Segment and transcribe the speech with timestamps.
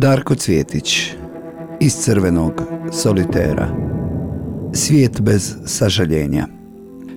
[0.00, 1.12] Darko Cvjetić
[1.80, 2.52] iz crvenog
[2.92, 3.68] solitera
[4.72, 6.46] Svijet bez sažaljenja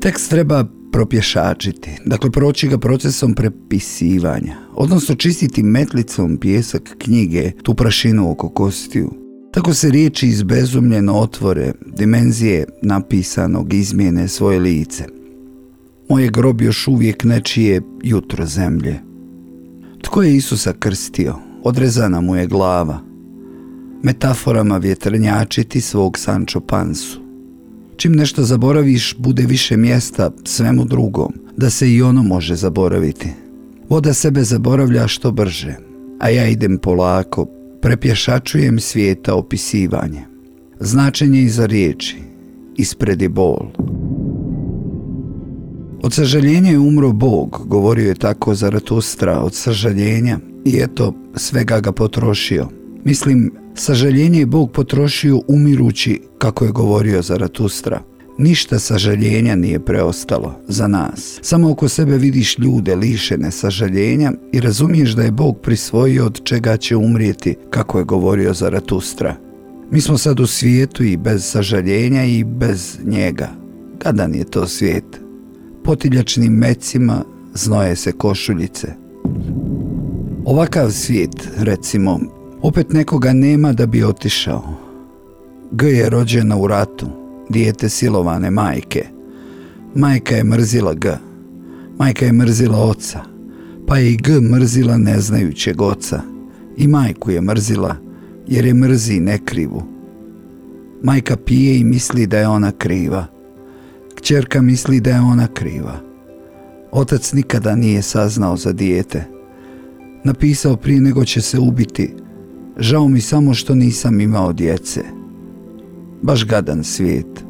[0.00, 8.30] Tekst treba propješačiti, dakle proći ga procesom prepisivanja, odnosno čistiti metlicom pjesak knjige, tu prašinu
[8.30, 9.10] oko kostiju.
[9.52, 15.04] Tako se riječi izbezumljeno otvore, dimenzije napisanog izmjene svoje lice.
[16.08, 19.00] Moje grob još uvijek nečije jutro zemlje.
[20.02, 21.43] Tko je Isusa krstio?
[21.64, 22.98] Odrezana mu je glava.
[24.02, 27.20] Metaforama vjetrenjačiti svog Sancho Pansu.
[27.96, 33.28] Čim nešto zaboraviš, bude više mjesta svemu drugom, da se i ono može zaboraviti.
[33.88, 35.76] Voda sebe zaboravlja što brže,
[36.20, 37.46] a ja idem polako,
[37.82, 40.22] prepješačujem svijeta opisivanje.
[40.80, 42.16] Značenje iza riječi,
[42.76, 43.66] ispred je bol.
[46.02, 51.92] Od sažaljenja je umro Bog, govorio je tako Zaratustra, od sažaljenja, i eto, svega ga
[51.92, 52.68] potrošio.
[53.04, 58.02] Mislim, sažaljenje je Bog potrošio umirući, kako je govorio Zaratustra.
[58.38, 61.38] Ništa sažaljenja nije preostalo za nas.
[61.42, 66.76] Samo oko sebe vidiš ljude lišene sažaljenja i razumiješ da je Bog prisvojio od čega
[66.76, 69.36] će umrijeti, kako je govorio Zaratustra.
[69.90, 73.48] Mi smo sad u svijetu i bez sažaljenja i bez njega.
[74.04, 75.20] Gadan je to svijet?
[75.84, 79.03] Potiljačnim mecima znoje se košuljice.
[80.46, 82.20] Ovakav svijet, recimo,
[82.62, 84.62] opet nekoga nema da bi otišao.
[85.70, 87.06] G je rođena u ratu,
[87.48, 89.06] dijete silovane majke.
[89.94, 91.08] Majka je mrzila G.
[91.98, 93.20] Majka je mrzila oca,
[93.86, 96.20] pa je i G mrzila neznajućeg oca.
[96.76, 97.96] I majku je mrzila,
[98.46, 99.82] jer je mrzi nekrivu.
[101.02, 103.26] Majka pije i misli da je ona kriva.
[104.14, 106.00] Kćerka misli da je ona kriva.
[106.92, 109.33] Otac nikada nije saznao za dijete.
[110.24, 112.14] Napisao prije nego će se ubiti.
[112.78, 115.00] Žao mi samo što nisam imao djece.
[116.22, 117.44] Baš gadan svijet.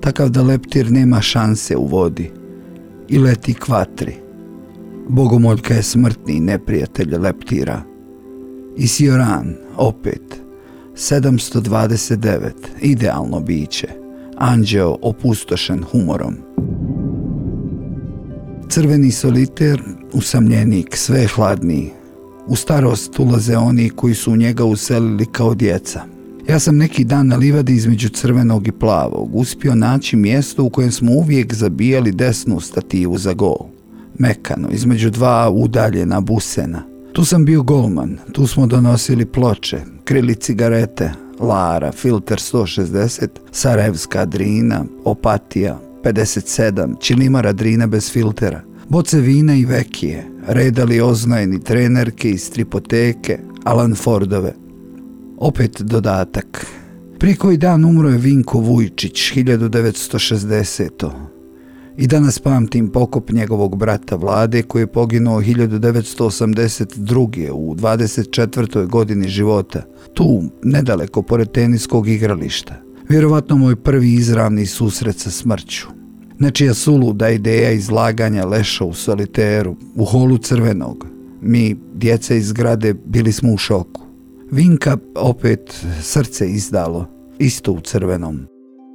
[0.00, 2.30] Takav da leptir nema šanse u vodi.
[3.08, 4.14] I leti kvatri.
[5.08, 7.82] Bogomoljka je smrtni neprijatelj leptira.
[8.76, 10.40] I Sioran, opet.
[10.94, 12.50] 729.
[12.80, 13.88] Idealno biće.
[14.36, 16.34] Anđeo opustošen humorom.
[18.68, 19.82] Crveni soliter,
[20.12, 21.90] usamljenik, sve hladniji.
[22.46, 26.00] U starost ulaze oni koji su u njega uselili kao djeca.
[26.48, 30.92] Ja sam neki dan na livadi između crvenog i plavog uspio naći mjesto u kojem
[30.92, 33.58] smo uvijek zabijali desnu stativu za gol.
[34.18, 36.82] Mekano, između dva udaljena busena.
[37.12, 44.84] Tu sam bio golman, tu smo donosili ploče, krili cigarete, Lara, Filter 160, Sarajevska Drina,
[45.04, 53.38] Opatija, 57, Čilimara Drina bez filtera, boce vina i vekije, redali oznajni trenerke iz tripoteke,
[53.64, 54.52] Alan Fordove.
[55.38, 56.66] Opet dodatak.
[57.18, 61.10] Prije koji dan umro je Vinko Vujčić, 1960.
[61.96, 67.50] I danas pamtim pokop njegovog brata Vlade koji je poginuo 1982.
[67.50, 68.86] u 24.
[68.86, 69.82] godini života,
[70.14, 72.74] tu, nedaleko pored teniskog igrališta.
[73.08, 75.95] Vjerovatno moj prvi izravni susret sa smrću.
[76.38, 81.06] Nečija suluda ideja izlaganja leša u soliteru, u holu crvenog.
[81.42, 84.02] Mi, djeca iz zgrade, bili smo u šoku.
[84.50, 87.06] Vinka opet srce izdalo,
[87.38, 88.46] isto u crvenom.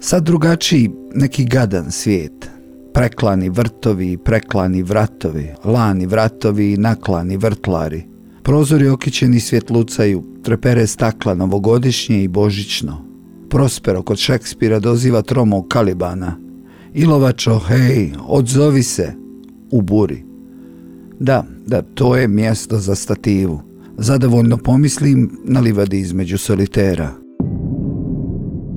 [0.00, 2.50] Sad drugačiji neki gadan svijet.
[2.92, 8.02] Preklani vrtovi, preklani vratovi, lani vratovi i naklani vrtlari.
[8.42, 13.04] Prozori okićeni svjetlucaju, trepere stakla novogodišnje i božično.
[13.50, 16.36] Prospero kod Šekspira doziva tromog kalibana–
[16.96, 19.12] Ilovačo, hej, odzovi se,
[19.70, 20.24] u buri.
[21.20, 23.60] Da, da, to je mjesto za stativu.
[23.96, 27.10] Zadovoljno pomislim na livadi između solitera.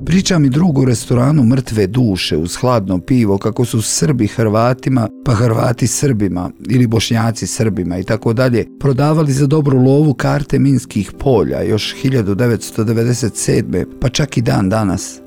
[0.06, 5.86] Priča mi drugu restoranu mrtve duše uz hladno pivo kako su Srbi Hrvatima, pa Hrvati
[5.86, 11.94] Srbima ili Bošnjaci Srbima i tako dalje prodavali za dobru lovu karte minskih polja još
[12.04, 13.84] 1997.
[14.00, 15.20] pa čak i dan danas.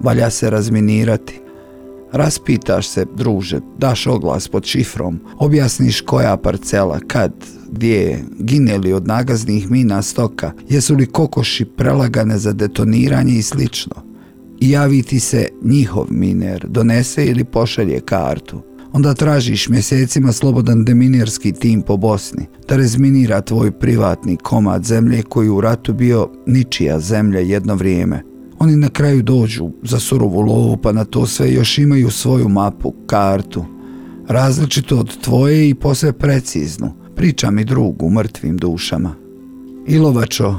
[0.00, 1.45] Valja se razminirati.
[2.16, 7.32] Raspitaš se, druže, daš oglas pod šifrom, objasniš koja parcela, kad,
[7.72, 13.94] gdje, gine li od nagaznih mina stoka, jesu li kokoši prelagane za detoniranje i slično.
[14.60, 18.62] I javi ti se njihov miner, donese ili pošalje kartu.
[18.92, 25.48] Onda tražiš mjesecima slobodan deminirski tim po Bosni, da rezminira tvoj privatni komad zemlje koji
[25.48, 28.22] u ratu bio ničija zemlja jedno vrijeme,
[28.58, 32.92] Oni na kraju dođu za surovu lovu pa na to sve još imaju svoju mapu,
[33.06, 33.64] kartu.
[34.28, 36.92] Različito od tvoje i posve preciznu.
[37.16, 39.14] Priča mi drugu mrtvim dušama.
[39.86, 40.54] Ilovačo,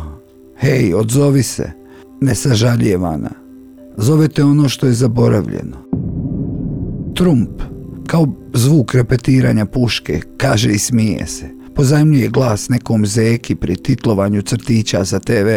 [0.58, 1.72] hej, odzovi se,
[2.22, 3.32] nesažaljevana.
[3.98, 5.78] Zovete ono što je zaboravljeno.
[7.16, 7.62] Trump,
[8.08, 11.50] kao zvuk repetiranja puške, kaže i smije se.
[11.76, 15.50] Pozajmljuje glas nekom zeki pri titlovanju crtića za TV.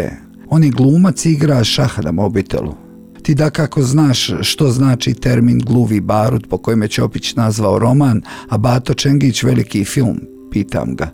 [0.50, 2.74] On je glumac i igra šah na mobitelu.
[3.22, 8.22] Ti da kako znaš što znači termin gluvi barut po kojem je Ćopić nazvao roman,
[8.48, 10.20] a Bato Čengić veliki film,
[10.52, 11.10] pitam ga.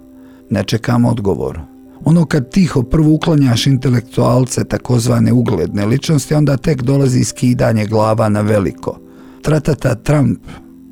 [0.51, 1.61] Ne čekam odgovor.
[2.05, 8.41] Ono kad tiho prvo uklanjaš intelektualce takozvane ugledne ličnosti, onda tek dolazi skidanje glava na
[8.41, 9.01] veliko.
[9.43, 10.39] Tratata Trump,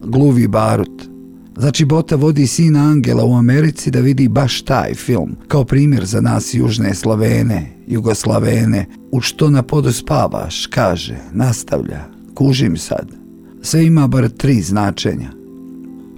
[0.02, 1.13] gluvi barut.
[1.58, 6.20] Znači Bota vodi sina Angela u Americi da vidi baš taj film, kao primjer za
[6.20, 8.86] nas južne Slovene, Jugoslavene.
[9.12, 12.04] U što na podu spavaš, kaže, nastavlja,
[12.34, 13.08] kužim sad.
[13.62, 15.30] Sve ima bar tri značenja.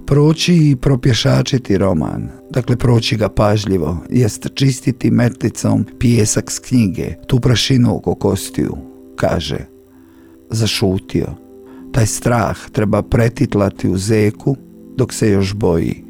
[0.05, 7.39] Proći i propješačiti roman, dakle proći ga pažljivo, jest čistiti metlicom pijesak s knjige, tu
[7.39, 8.77] prašinu oko kostiju,
[9.15, 9.57] kaže.
[10.49, 11.27] Zašutio.
[11.91, 14.55] Taj strah treba pretitlati u zeku,
[14.97, 16.06] dok se još boji.